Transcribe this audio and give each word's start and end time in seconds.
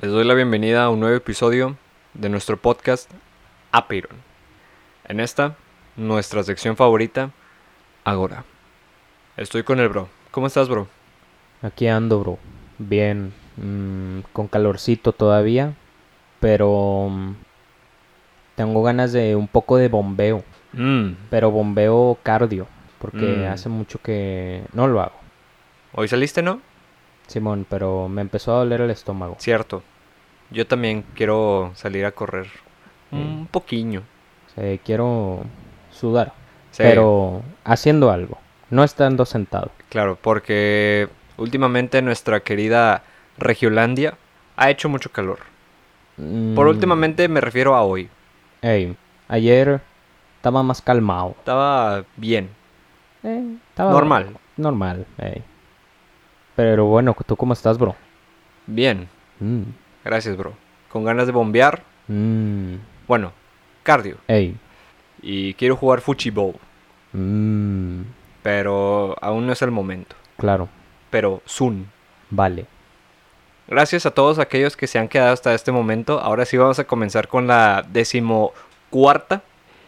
Les 0.00 0.10
doy 0.10 0.24
la 0.24 0.34
bienvenida 0.34 0.84
a 0.84 0.90
un 0.90 1.00
nuevo 1.00 1.16
episodio 1.16 1.76
de 2.14 2.28
nuestro 2.28 2.56
podcast 2.56 3.10
Apiron. 3.72 4.16
En 5.06 5.20
esta, 5.20 5.56
nuestra 5.96 6.42
sección 6.42 6.76
favorita, 6.76 7.30
Agora. 8.04 8.44
Estoy 9.36 9.62
con 9.62 9.78
el 9.78 9.88
bro. 9.90 10.08
¿Cómo 10.30 10.46
estás, 10.46 10.68
bro? 10.68 10.88
Aquí 11.62 11.86
ando, 11.86 12.20
bro. 12.20 12.38
Bien. 12.78 13.32
mm, 13.56 14.20
con 14.32 14.48
calorcito 14.48 15.12
todavía. 15.12 15.74
Pero... 16.40 17.08
mm, 17.10 17.34
tengo 18.56 18.82
ganas 18.82 19.12
de 19.12 19.36
un 19.36 19.48
poco 19.48 19.76
de 19.76 19.88
bombeo. 19.88 20.42
Mm, 20.72 21.10
Pero 21.28 21.50
bombeo 21.50 22.18
cardio. 22.22 22.66
Porque 22.98 23.44
Mm. 23.46 23.52
hace 23.52 23.68
mucho 23.68 23.98
que 24.02 24.62
no 24.72 24.86
lo 24.88 25.00
hago. 25.02 25.16
¿Hoy 25.92 26.08
saliste, 26.08 26.42
no? 26.42 26.60
Simón, 27.26 27.66
pero 27.68 28.08
me 28.08 28.22
empezó 28.22 28.54
a 28.54 28.58
doler 28.60 28.80
el 28.80 28.90
estómago. 28.90 29.36
Cierto. 29.38 29.82
Yo 30.50 30.66
también 30.66 31.04
quiero 31.14 31.72
salir 31.74 32.04
a 32.04 32.12
correr. 32.12 32.46
Mm. 33.10 33.18
Un 33.18 33.46
poquillo. 33.50 34.00
O 34.00 34.54
sea, 34.54 34.78
quiero 34.78 35.42
sudar. 35.90 36.32
Sí, 36.70 36.82
Pero 36.82 37.42
haciendo 37.64 38.10
algo. 38.10 38.38
No 38.70 38.84
estando 38.84 39.24
sentado. 39.24 39.70
Claro, 39.88 40.16
porque 40.20 41.08
últimamente 41.36 42.02
nuestra 42.02 42.40
querida 42.40 43.02
Regiolandia 43.38 44.16
ha 44.56 44.70
hecho 44.70 44.88
mucho 44.88 45.10
calor. 45.10 45.38
Por 46.16 46.66
Mm, 46.66 46.68
últimamente 46.68 47.28
me 47.28 47.40
refiero 47.40 47.74
a 47.74 47.82
hoy. 47.82 48.08
ey, 48.62 48.94
ayer 49.28 49.80
estaba 50.36 50.62
más 50.62 50.82
calmado. 50.82 51.34
Estaba 51.38 52.04
bien. 52.16 52.50
Eh, 53.22 53.56
estaba 53.70 53.90
Normal. 53.92 54.36
Normal, 54.56 55.06
ey. 55.18 55.42
Pero 56.56 56.84
bueno, 56.86 57.16
¿tú 57.26 57.36
cómo 57.36 57.54
estás, 57.54 57.78
bro? 57.78 57.96
Bien. 58.66 59.08
Mm, 59.40 59.62
Gracias, 60.04 60.36
bro. 60.36 60.54
Con 60.90 61.04
ganas 61.04 61.26
de 61.26 61.32
bombear. 61.32 61.82
mm, 62.08 62.74
Bueno, 63.06 63.32
cardio. 63.82 64.16
ey. 64.28 64.56
Y 65.22 65.54
quiero 65.54 65.76
jugar 65.76 66.00
Fuchibol. 66.00 66.54
mm, 67.12 68.02
Pero 68.42 69.16
aún 69.20 69.46
no 69.46 69.52
es 69.52 69.62
el 69.62 69.70
momento. 69.70 70.16
claro, 70.38 70.68
Pero 71.10 71.42
soon. 71.44 71.90
vale. 72.30 72.66
Gracias 73.68 74.04
a 74.06 74.10
todos 74.10 74.38
aquellos 74.40 74.76
que 74.76 74.86
se 74.88 74.98
han 74.98 75.06
quedado 75.08 75.32
hasta 75.32 75.54
este 75.54 75.70
momento. 75.72 76.18
Ahora 76.20 76.44
sí 76.44 76.56
vamos 76.56 76.78
a 76.80 76.84
comenzar 76.84 77.28
con 77.28 77.46
la 77.46 77.84
decimocuarta 77.88 79.42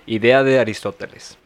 idea 0.07 0.45
de 0.45 0.61
Aristóteles. 0.61 1.37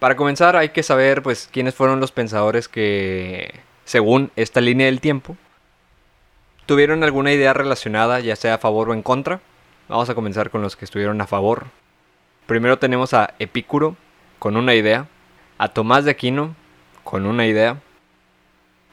Para 0.00 0.16
comenzar 0.16 0.56
hay 0.56 0.70
que 0.70 0.82
saber 0.82 1.22
pues 1.22 1.48
quiénes 1.52 1.74
fueron 1.74 2.00
los 2.00 2.10
pensadores 2.10 2.66
que, 2.68 3.52
según 3.84 4.30
esta 4.34 4.60
línea 4.60 4.86
del 4.86 5.00
tiempo, 5.00 5.36
tuvieron 6.70 7.02
alguna 7.02 7.32
idea 7.32 7.52
relacionada, 7.52 8.20
ya 8.20 8.36
sea 8.36 8.54
a 8.54 8.58
favor 8.58 8.90
o 8.90 8.94
en 8.94 9.02
contra. 9.02 9.40
Vamos 9.88 10.08
a 10.08 10.14
comenzar 10.14 10.50
con 10.50 10.62
los 10.62 10.76
que 10.76 10.84
estuvieron 10.84 11.20
a 11.20 11.26
favor. 11.26 11.66
Primero 12.46 12.78
tenemos 12.78 13.12
a 13.12 13.34
Epicuro 13.40 13.96
con 14.38 14.56
una 14.56 14.76
idea, 14.76 15.08
a 15.58 15.66
Tomás 15.66 16.04
de 16.04 16.12
Aquino 16.12 16.54
con 17.02 17.26
una 17.26 17.44
idea, 17.44 17.78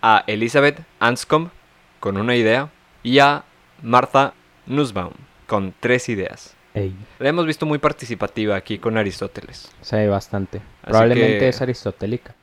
a 0.02 0.24
Elizabeth 0.26 0.80
Anscombe 1.00 1.52
con 2.00 2.18
una 2.18 2.36
idea 2.36 2.70
y 3.04 3.20
a 3.20 3.44
Martha 3.84 4.34
Nussbaum 4.66 5.14
con 5.46 5.72
tres 5.80 6.10
ideas. 6.10 6.56
Ey, 6.74 6.96
La 7.20 7.30
hemos 7.30 7.46
visto 7.46 7.68
muy 7.68 7.78
participativa 7.78 8.56
aquí 8.56 8.80
con 8.80 8.98
Aristóteles. 8.98 9.72
sí, 9.82 10.08
bastante. 10.08 10.58
Así 10.82 10.90
Probablemente 10.90 11.38
que- 11.38 11.50
es 11.50 11.62
aristotélica. 11.62 12.34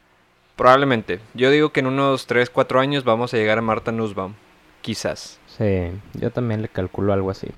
Probablemente. 0.54 1.18
Yo 1.34 1.50
digo 1.50 1.72
que 1.72 1.80
en 1.80 1.88
unos 1.88 2.28
3-4 2.28 2.78
años 2.78 3.02
vamos 3.02 3.34
a 3.34 3.36
llegar 3.36 3.58
a 3.58 3.62
Martha 3.62 3.90
Nussbaum. 3.90 4.34
Quizás. 4.84 5.40
Sí, 5.46 5.90
yo 6.12 6.30
también 6.30 6.60
le 6.60 6.68
calculo 6.68 7.14
algo 7.14 7.30
así. 7.30 7.48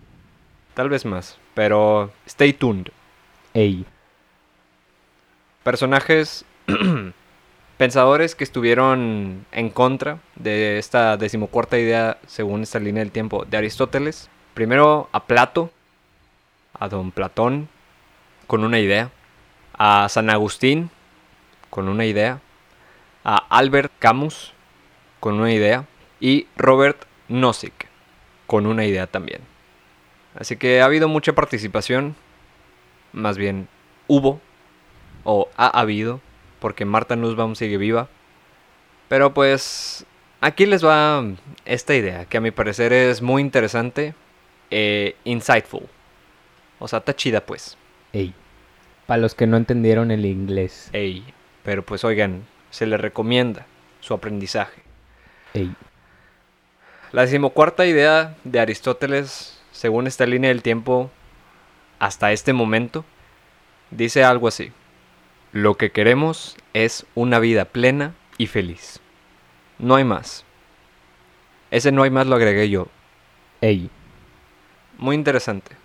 Tal 0.75 0.89
vez 0.89 1.05
más. 1.05 1.39
Pero 1.55 2.13
stay 2.25 2.53
tuned. 2.53 2.93
Ey, 3.53 3.85
Personajes 5.65 6.45
pensadores 7.79 8.37
que 8.37 8.45
estuvieron 8.45 9.45
en 9.51 9.71
contra 9.71 10.21
de 10.37 10.79
esta 10.79 11.17
decimocuarta 11.17 11.77
idea 11.77 12.19
según 12.29 12.63
esta 12.63 12.79
línea 12.79 13.03
del 13.03 13.11
tiempo 13.11 13.45
de 13.45 13.57
Aristóteles. 13.57 14.31
Primero 14.55 15.09
a 15.11 15.27
Plato, 15.27 15.73
a 16.79 16.89
don 16.89 17.11
Platón 17.11 17.69
con 18.47 18.63
una 18.63 18.79
idea, 18.79 19.11
a 19.77 20.09
San 20.09 20.31
Agustín 20.31 20.91
con 21.71 21.89
una 21.89 22.07
idea, 22.07 22.41
a 23.25 23.39
Albert 23.49 23.91
Camus 23.99 24.53
con 25.19 25.41
una 25.41 25.53
idea 25.53 25.87
y 26.21 26.47
Robert 26.57 27.07
Nozick 27.29 27.89
con 28.47 28.67
una 28.67 28.85
idea 28.85 29.07
también. 29.07 29.41
Así 30.35 30.57
que 30.57 30.81
ha 30.81 30.85
habido 30.85 31.09
mucha 31.09 31.35
participación, 31.35 32.15
más 33.13 33.39
bien 33.39 33.69
hubo 34.07 34.41
o 35.25 35.49
ha 35.57 35.81
habido, 35.81 36.21
porque 36.61 36.85
Marta 36.85 37.17
Nussbaum 37.17 37.55
sigue 37.55 37.79
viva. 37.79 38.09
Pero 39.09 39.35
pues 39.35 40.05
aquí 40.41 40.67
les 40.67 40.85
va 40.85 41.25
esta 41.65 41.95
idea, 41.95 42.27
que 42.27 42.37
a 42.37 42.41
mi 42.41 42.51
parecer 42.51 42.93
es 42.93 43.23
muy 43.23 43.43
interesante, 43.43 44.15
e 44.71 45.17
insightful. 45.25 45.89
O 46.79 46.89
sea, 46.89 46.99
está 47.01 47.15
chida 47.15 47.41
pues. 47.41 47.77
ey. 48.13 48.35
Para 49.07 49.21
los 49.21 49.35
que 49.37 49.47
no 49.47 49.57
entendieron 49.57 50.11
el 50.11 50.27
inglés. 50.27 50.91
Ey, 50.93 51.25
pero 51.63 51.85
pues 51.85 52.05
oigan, 52.05 52.45
se 52.71 52.87
les 52.87 53.01
recomienda 53.01 53.67
su 54.01 54.15
aprendizaje. 54.15 54.83
Ey, 55.55 55.73
La 57.13 57.23
decimocuarta 57.23 57.87
idea 57.87 58.35
de 58.45 58.61
Aristóteles, 58.61 59.59
según 59.73 60.07
esta 60.07 60.27
línea 60.27 60.49
del 60.49 60.63
tiempo, 60.63 61.11
hasta 61.99 62.33
este 62.33 62.53
momento, 62.53 63.05
dice 63.91 64.25
algo 64.25 64.49
así. 64.49 64.73
Lo 65.53 65.77
que 65.77 65.91
queremos 65.93 66.57
es 66.75 67.07
una 67.15 67.39
vida 67.39 67.65
plena 67.67 68.15
y 68.39 68.47
feliz. 68.49 69.01
No 69.79 69.95
hay 69.95 70.05
más. 70.05 70.45
Ese 71.71 71.93
no 71.93 72.03
hay 72.03 72.11
más 72.11 72.27
lo 72.27 72.37
agregué 72.37 72.69
yo. 72.69 72.89
ey, 73.61 73.91
Muy 74.99 75.15
interesante. 75.17 75.77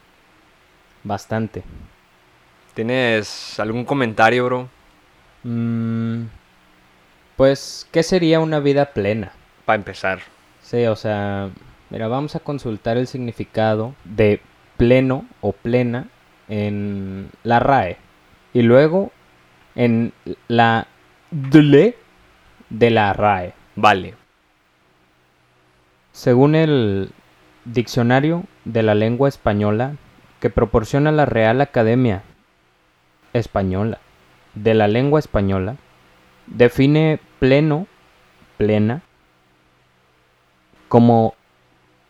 bastante. 1.03 1.63
¿Tienes 2.73 3.59
algún 3.59 3.83
comentario, 3.85 4.45
bro? 4.45 4.69
Mm, 5.43 6.23
pues, 7.35 7.87
¿qué 7.91 8.03
sería 8.03 8.39
una 8.39 8.59
vida 8.59 8.93
plena? 8.93 9.33
Para 9.65 9.75
empezar. 9.75 10.19
Sí, 10.71 10.85
o 10.85 10.95
sea, 10.95 11.49
mira, 11.89 12.07
vamos 12.07 12.37
a 12.37 12.39
consultar 12.39 12.95
el 12.95 13.05
significado 13.05 13.93
de 14.05 14.39
pleno 14.77 15.25
o 15.41 15.51
plena 15.51 16.07
en 16.47 17.29
la 17.43 17.59
RAE. 17.59 17.97
Y 18.53 18.61
luego 18.61 19.11
en 19.75 20.13
la 20.47 20.87
DLE 21.31 21.97
de 22.69 22.89
la 22.89 23.11
RAE. 23.11 23.53
Vale. 23.75 24.15
Según 26.13 26.55
el 26.55 27.11
Diccionario 27.65 28.45
de 28.63 28.81
la 28.81 28.95
Lengua 28.95 29.27
Española 29.27 29.97
que 30.39 30.49
proporciona 30.49 31.11
la 31.11 31.25
Real 31.25 31.59
Academia 31.59 32.23
Española 33.33 33.99
de 34.53 34.73
la 34.73 34.87
Lengua 34.87 35.19
Española, 35.19 35.75
define 36.47 37.19
pleno, 37.39 37.87
plena, 38.55 39.01
como 40.91 41.35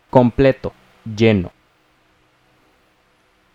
completo, 0.09 0.74
lleno. 1.06 1.52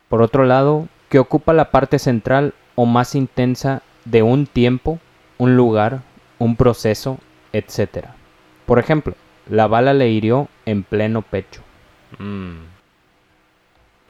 Por 0.09 0.22
otro 0.22 0.44
lado, 0.44 0.87
que 1.09 1.19
ocupa 1.19 1.53
la 1.53 1.72
parte 1.72 1.98
central 1.98 2.54
o 2.76 2.87
más 2.87 3.16
intensa 3.16 3.82
de 4.04 4.22
un 4.22 4.47
tiempo, 4.47 5.00
un 5.36 5.56
lugar, 5.56 6.03
un 6.38 6.54
proceso, 6.54 7.19
etc. 7.53 8.06
Por 8.66 8.78
ejemplo, 8.78 9.15
la 9.50 9.66
bala 9.66 9.94
le 9.94 10.10
hirió 10.10 10.47
en 10.65 10.84
pleno 10.84 11.22
pecho. 11.22 11.62
Mm, 12.20 12.59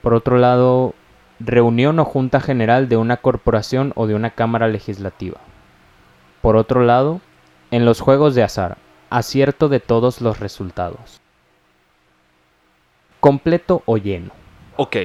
Por 0.02 0.12
otro 0.12 0.36
lado, 0.36 0.94
reunión 1.40 1.98
o 1.98 2.04
junta 2.04 2.42
general 2.42 2.90
de 2.90 2.98
una 2.98 3.16
corporación 3.16 3.94
o 3.96 4.06
de 4.06 4.14
una 4.14 4.32
cámara 4.32 4.68
legislativa. 4.68 5.40
Por 6.42 6.56
otro 6.56 6.82
lado, 6.84 7.22
en 7.70 7.86
los 7.86 8.02
juegos 8.02 8.34
de 8.34 8.42
azar, 8.42 8.76
acierto 9.10 9.68
de 9.68 9.80
todos 9.80 10.20
los 10.20 10.40
resultados. 10.40 11.20
Completo 13.20 13.82
o 13.86 13.96
lleno. 13.96 14.30
Ok. 14.76 14.96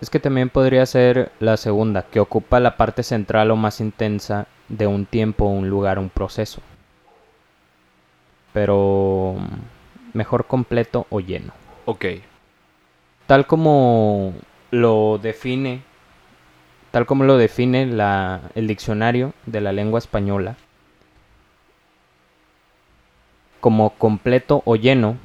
Es 0.00 0.10
que 0.10 0.18
también 0.20 0.50
podría 0.50 0.84
ser 0.86 1.30
la 1.40 1.56
segunda, 1.56 2.02
que 2.02 2.20
ocupa 2.20 2.58
la 2.60 2.76
parte 2.76 3.02
central 3.02 3.50
o 3.50 3.56
más 3.56 3.80
intensa 3.80 4.46
de 4.68 4.86
un 4.86 5.06
tiempo, 5.06 5.44
un 5.46 5.68
lugar, 5.70 5.98
un 5.98 6.10
proceso. 6.10 6.60
Pero 8.52 9.36
mm, 9.38 10.16
mejor 10.18 10.46
completo 10.46 11.06
o 11.10 11.20
lleno. 11.20 11.52
Ok. 11.84 12.04
Tal 13.26 13.46
como 13.46 14.34
lo 14.70 15.18
define, 15.18 15.82
tal 16.90 17.06
como 17.06 17.24
lo 17.24 17.36
define 17.38 17.86
la- 17.86 18.40
el 18.54 18.66
diccionario 18.66 19.32
de 19.46 19.60
la 19.60 19.72
lengua 19.72 19.98
española, 19.98 20.56
como 23.62 23.90
completo 23.90 24.60
o 24.66 24.74
lleno 24.76 25.16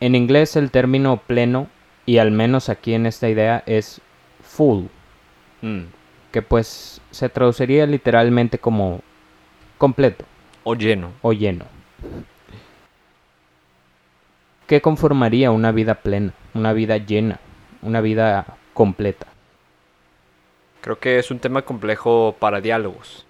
en 0.00 0.14
inglés 0.16 0.56
el 0.56 0.70
término 0.72 1.18
pleno, 1.18 1.68
y 2.06 2.16
al 2.18 2.30
menos 2.32 2.68
aquí 2.70 2.94
en 2.94 3.04
esta 3.06 3.28
idea, 3.28 3.62
es 3.66 4.00
full, 4.42 4.86
Mm. 5.60 5.82
que 6.32 6.40
pues 6.42 7.00
se 7.10 7.28
traduciría 7.28 7.84
literalmente 7.86 8.58
como 8.58 9.00
completo 9.76 10.24
O 10.64 10.74
lleno. 10.74 11.10
o 11.20 11.32
lleno. 11.32 11.66
¿Qué 14.66 14.80
conformaría 14.80 15.50
una 15.50 15.72
vida 15.72 15.94
plena, 15.96 16.32
una 16.54 16.72
vida 16.72 16.96
llena, 16.98 17.40
una 17.82 18.00
vida 18.00 18.46
completa? 18.74 19.26
Creo 20.80 20.98
que 20.98 21.18
es 21.18 21.30
un 21.30 21.38
tema 21.38 21.62
complejo 21.62 22.36
para 22.38 22.60
diálogos. 22.60 23.26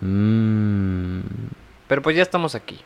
Mm, 0.00 1.20
Pero 1.88 2.02
pues 2.02 2.16
ya 2.16 2.22
estamos 2.22 2.54
aquí. 2.54 2.80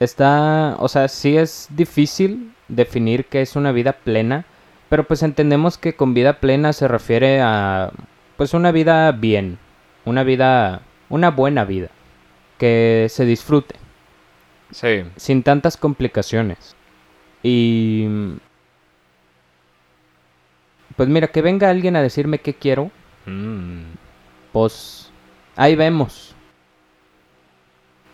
Está, 0.00 0.76
o 0.78 0.88
sea, 0.88 1.08
sí 1.08 1.36
es 1.36 1.68
difícil 1.70 2.52
definir 2.68 3.26
qué 3.26 3.42
es 3.42 3.54
una 3.54 3.70
vida 3.70 3.92
plena, 3.92 4.46
pero 4.88 5.04
pues 5.04 5.22
entendemos 5.22 5.76
que 5.78 5.94
con 5.94 6.14
vida 6.14 6.40
plena 6.40 6.72
se 6.72 6.88
refiere 6.88 7.40
a, 7.42 7.92
pues 8.36 8.54
una 8.54 8.72
vida 8.72 9.12
bien, 9.12 9.58
una 10.06 10.22
vida, 10.24 10.82
una 11.10 11.30
buena 11.30 11.64
vida, 11.64 11.88
que 12.58 13.06
se 13.10 13.24
disfrute, 13.26 13.76
Sí. 14.72 15.04
sin 15.16 15.42
tantas 15.42 15.76
complicaciones. 15.76 16.74
Y, 17.42 18.06
pues 20.96 21.08
mira, 21.08 21.28
que 21.28 21.42
venga 21.42 21.68
alguien 21.70 21.96
a 21.96 22.02
decirme 22.02 22.38
qué 22.38 22.54
quiero, 22.54 22.90
Mm. 23.26 23.82
pues 24.52 25.10
ahí 25.56 25.76
vemos. 25.76 26.34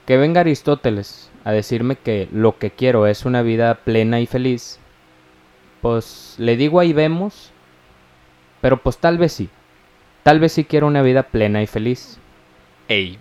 Que 0.07 0.17
venga 0.17 0.41
Aristóteles 0.41 1.31
a 1.45 1.53
decirme 1.53 1.97
que 1.97 2.29
lo 2.33 2.59
que 2.59 2.71
quiero 2.71 3.07
es 3.07 3.25
una 3.25 3.43
vida 3.43 3.75
plena 3.85 4.21
y 4.21 4.27
feliz, 4.27 4.79
pues 5.83 6.37
le 6.39 6.57
digo 6.57 6.81
ahí 6.81 6.93
vemos, 6.93 7.53
pero 8.61 8.79
pues 8.79 8.99
tal 8.99 9.19
vez 9.19 9.33
sí. 9.33 9.49
Tal 10.23 10.41
vez 10.41 10.53
sí 10.53 10.65
quiero 10.65 10.87
una 10.87 11.03
vida 11.03 11.25
plena 11.25 11.63
y 11.63 11.67
feliz. 11.67 12.19
Ey. 12.89 13.19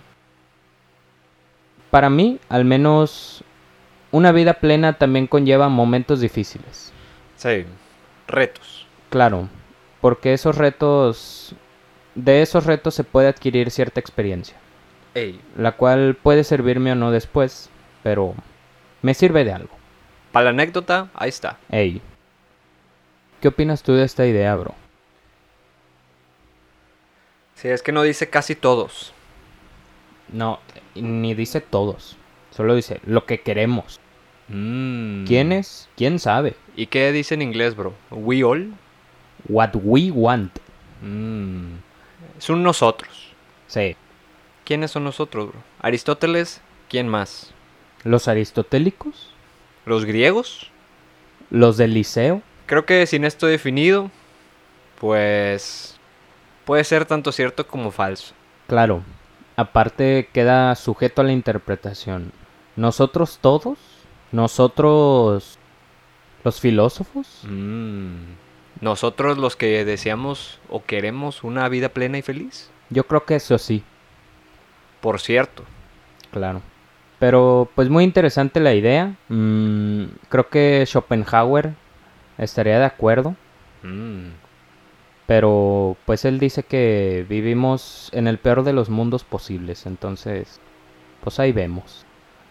Para 1.91 2.09
mí, 2.09 2.39
al 2.49 2.65
menos, 2.65 3.43
una 4.11 4.31
vida 4.31 4.55
plena 4.55 4.93
también 4.93 5.27
conlleva 5.27 5.69
momentos 5.69 6.19
difíciles. 6.19 6.91
Sí. 7.35 7.65
Retos. 8.27 8.87
Claro, 9.09 9.49
porque 10.01 10.33
esos 10.33 10.57
retos, 10.57 11.55
de 12.15 12.41
esos 12.41 12.65
retos 12.65 12.95
se 12.95 13.03
puede 13.03 13.27
adquirir 13.27 13.71
cierta 13.71 13.99
experiencia. 13.99 14.57
Ey. 15.15 15.39
la 15.57 15.71
cual 15.71 16.15
puede 16.21 16.43
servirme 16.43 16.91
o 16.91 16.95
no 16.95 17.09
después, 17.09 17.69
pero 18.03 18.35
me 19.01 19.13
sirve 19.13 19.45
de 19.45 19.53
algo. 19.53 19.75
Para 20.33 20.45
la 20.45 20.49
anécdota, 20.49 21.09
ahí 21.15 21.29
está. 21.29 21.57
Ey, 21.69 22.01
¿qué 23.39 23.47
opinas 23.47 23.81
tú 23.81 23.93
de 23.93 24.03
esta 24.03 24.25
idea, 24.27 24.53
bro? 24.55 24.75
Sí, 27.55 27.69
es 27.69 27.81
que 27.81 27.93
no 27.93 28.03
dice 28.03 28.29
casi 28.29 28.55
todos. 28.55 29.13
No, 30.33 30.59
ni 30.95 31.33
dice 31.33 31.61
todos, 31.61 32.17
solo 32.51 32.75
dice 32.75 32.99
lo 33.05 33.25
que 33.25 33.39
queremos. 33.39 34.01
Mm. 34.49 35.25
¿Quiénes? 35.25 35.89
¿Quién 35.95 36.19
sabe? 36.19 36.55
¿Y 36.75 36.87
qué 36.87 37.11
dice 37.13 37.35
en 37.35 37.41
inglés, 37.41 37.75
bro? 37.75 37.93
¿We 38.11 38.43
all? 38.43 38.73
What 39.47 39.71
we 39.75 40.11
want. 40.11 40.51
Mm. 41.01 41.75
Es 42.37 42.49
un 42.49 42.63
nosotros. 42.63 43.31
Sí, 43.67 43.95
¿Quiénes 44.65 44.91
son 44.91 45.03
nosotros, 45.05 45.47
bro? 45.49 45.63
Aristóteles, 45.79 46.61
¿quién 46.89 47.07
más? 47.07 47.51
los 48.03 48.27
aristotélicos, 48.27 49.31
¿Los 49.85 50.05
griegos? 50.05 50.69
los 51.49 51.77
del 51.77 51.93
liceo, 51.93 52.41
Creo 52.67 52.85
que 52.85 53.05
sin 53.07 53.23
esto 53.25 53.45
definido, 53.47 54.09
pues 54.99 55.97
puede 56.65 56.83
ser 56.83 57.05
tanto 57.05 57.31
cierto 57.31 57.67
como 57.67 57.91
falso. 57.91 58.33
claro. 58.67 59.03
Aparte 59.57 60.27
queda 60.33 60.75
sujeto 60.75 61.21
a 61.21 61.23
la 61.23 61.31
interpretación. 61.31 62.33
Nosotros 62.75 63.39
todos, 63.39 63.77
nosotros 64.33 65.57
los 66.43 66.59
filósofos, 66.59 67.39
Mm. 67.43 68.33
Nosotros 68.81 69.37
los 69.37 69.55
que 69.55 69.85
deseamos 69.85 70.59
o 70.69 70.83
queremos 70.83 71.45
una 71.45 71.69
vida 71.69 71.87
plena 71.87 72.17
y 72.17 72.21
feliz. 72.21 72.69
yo 72.89 73.05
creo 73.07 73.23
que 73.23 73.35
eso 73.35 73.57
sí. 73.57 73.81
Por 75.05 75.21
cierto. 75.21 75.63
Claro. 76.31 76.63
Pero 77.19 77.69
pues 77.75 77.91
muy 77.91 78.03
interesante 78.03 78.59
la 78.59 78.73
idea. 78.73 79.13
Mm, 79.29 80.05
creo 80.29 80.49
que 80.49 80.83
Schopenhauer 80.83 81.75
estaría 82.39 82.79
de 82.79 82.85
acuerdo. 82.85 83.35
Mm. 83.83 84.29
Pero 85.27 85.95
pues 86.07 86.25
él 86.25 86.39
dice 86.39 86.63
que 86.63 87.23
vivimos 87.29 88.09
en 88.13 88.25
el 88.25 88.39
peor 88.39 88.63
de 88.63 88.73
los 88.73 88.89
mundos 88.89 89.23
posibles. 89.23 89.85
Entonces, 89.85 90.59
pues 91.23 91.39
ahí 91.39 91.51
vemos. 91.51 92.03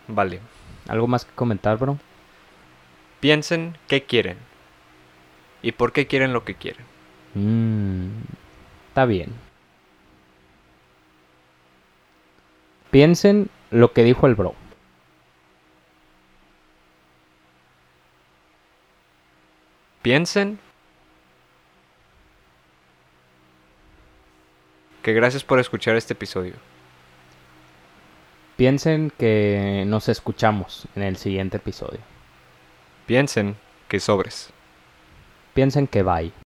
Vale. 0.06 0.38
¿Algo 0.86 1.08
más 1.08 1.24
que 1.24 1.34
comentar, 1.34 1.76
bro? 1.76 1.98
Piensen 3.18 3.76
qué 3.88 4.04
quieren. 4.04 4.36
¿Y 5.60 5.72
por 5.72 5.90
qué 5.90 6.06
quieren 6.06 6.32
lo 6.32 6.44
que 6.44 6.54
quieren? 6.54 6.86
Mm, 7.34 8.10
está 8.90 9.06
bien. 9.06 9.43
Piensen 12.94 13.50
lo 13.72 13.92
que 13.92 14.04
dijo 14.04 14.28
el 14.28 14.36
bro. 14.36 14.54
Piensen 20.00 20.60
que 25.02 25.12
gracias 25.12 25.42
por 25.42 25.58
escuchar 25.58 25.96
este 25.96 26.12
episodio. 26.12 26.54
Piensen 28.56 29.10
que 29.18 29.82
nos 29.88 30.08
escuchamos 30.08 30.86
en 30.94 31.02
el 31.02 31.16
siguiente 31.16 31.56
episodio. 31.56 31.98
Piensen 33.06 33.56
que 33.88 33.98
sobres. 33.98 34.50
Piensen 35.52 35.88
que 35.88 36.04
bye. 36.04 36.32